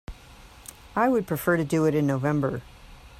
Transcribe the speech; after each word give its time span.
I 0.95 1.09
would 1.09 1.27
prefer 1.27 1.57
to 1.57 1.63
do 1.63 1.85
it 1.85 1.93
in 1.93 2.07
November. 2.07 2.63